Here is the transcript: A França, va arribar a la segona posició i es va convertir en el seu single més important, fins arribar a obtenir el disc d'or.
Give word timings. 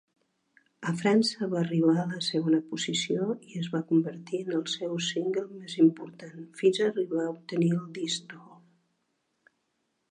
A 0.91 0.91
França, 1.01 1.47
va 1.51 1.59
arribar 1.59 1.97
a 2.03 2.05
la 2.13 2.21
segona 2.27 2.61
posició 2.71 3.27
i 3.51 3.59
es 3.61 3.69
va 3.75 3.83
convertir 3.91 4.41
en 4.47 4.57
el 4.61 4.65
seu 4.77 4.97
single 5.11 5.45
més 5.61 5.77
important, 5.85 6.45
fins 6.63 6.83
arribar 6.89 7.23
a 7.27 7.31
obtenir 7.37 7.73
el 7.81 7.87
disc 8.01 8.25
d'or. 8.33 8.59